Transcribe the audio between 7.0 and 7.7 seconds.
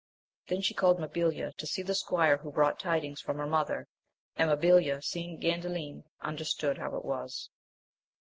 was.